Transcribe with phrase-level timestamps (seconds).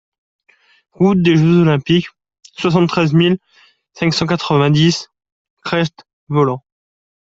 [0.93, 2.07] Route des Jeux Olympiques,
[2.57, 3.37] soixante-treize mille
[3.93, 5.11] cinq cent quatre-vingt-dix
[5.63, 6.63] Crest-Voland